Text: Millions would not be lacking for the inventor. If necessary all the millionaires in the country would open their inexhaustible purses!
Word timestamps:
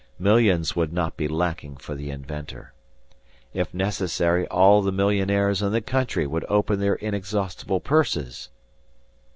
Millions 0.17 0.75
would 0.75 0.91
not 0.91 1.15
be 1.15 1.27
lacking 1.27 1.77
for 1.77 1.93
the 1.93 2.09
inventor. 2.09 2.73
If 3.53 3.71
necessary 3.71 4.47
all 4.47 4.81
the 4.81 4.91
millionaires 4.91 5.61
in 5.61 5.73
the 5.73 5.79
country 5.81 6.25
would 6.25 6.43
open 6.49 6.79
their 6.79 6.95
inexhaustible 6.95 7.79
purses! 7.79 8.49